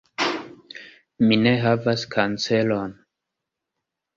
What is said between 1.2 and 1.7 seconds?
Mi ne